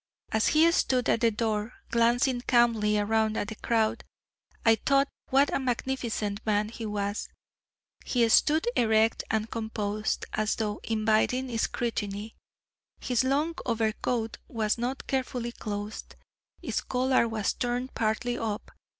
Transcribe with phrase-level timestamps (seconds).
[0.31, 4.03] As he stood at the door glancing calmly around at the crowd,
[4.65, 7.29] I thought what a magnificent man he was.
[8.03, 12.35] He stood erect and composed, as though inviting scrutiny.
[12.99, 16.15] His long overcoat was not carefully closed
[16.63, 18.71] its collar was turned partly up.